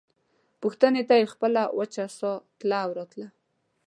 پوښتنې 0.61 1.01
ته 1.07 1.13
مې 1.19 1.31
خپله 1.33 1.61
وچه 1.79 2.03
ساه 2.17 2.37
تله 2.59 2.79
او 2.85 2.91
راتله. 2.97 3.27